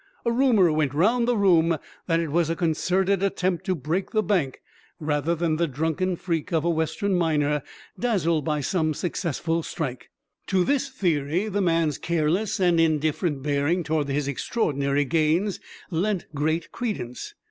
[0.25, 4.23] A rumor went round the room that it was a concerted attempt to "break the
[4.23, 4.59] bank"
[4.99, 7.61] rather than the drunken freak of a Western miner,
[7.99, 10.09] dazzled by some successful strike.
[10.47, 15.59] To this theory the man's careless and indifferent bearing towards his extraordinary gains
[15.91, 17.35] lent great credence.